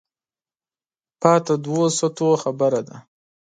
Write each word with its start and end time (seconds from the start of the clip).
پاتې 1.21 1.53
دوو 1.63 1.83
سطحو 1.97 2.29
خبره 2.43 2.81
ده. 2.87 2.97